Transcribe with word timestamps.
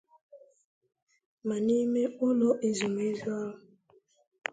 ma 1.47 1.55
n'ime 1.65 2.01
ụlọ 2.27 2.49
ezumeezu 2.67 3.27
ahụ 3.41 3.51